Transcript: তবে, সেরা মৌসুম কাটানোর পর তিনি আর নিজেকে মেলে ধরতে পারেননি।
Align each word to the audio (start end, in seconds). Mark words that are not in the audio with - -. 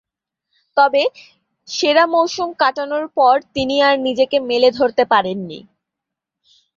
তবে, 0.77 1.03
সেরা 1.67 2.03
মৌসুম 2.13 2.49
কাটানোর 2.61 3.05
পর 3.17 3.35
তিনি 3.55 3.75
আর 3.87 3.95
নিজেকে 4.07 4.37
মেলে 4.49 4.69
ধরতে 4.77 5.03
পারেননি। 5.11 5.59